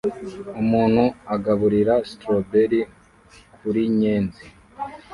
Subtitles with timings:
[0.61, 1.03] Umuntu
[1.35, 2.81] agaburira strawberry
[3.57, 4.43] kurinyenzi